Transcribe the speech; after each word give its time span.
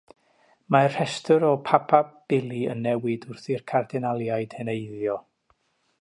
Mae'r 0.75 0.93
rhestr 0.93 1.45
o 1.49 1.51
"papabili" 1.67 2.61
yn 2.73 2.81
newid 2.87 3.27
wrth 3.35 3.47
i'r 3.57 3.63
cardinaliaid 3.73 4.57
heneiddio. 4.63 5.21